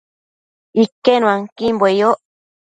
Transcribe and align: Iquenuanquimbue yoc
Iquenuanquimbue 0.83 1.91
yoc 1.99 2.19